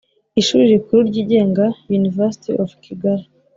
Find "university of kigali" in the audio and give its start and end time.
1.97-3.25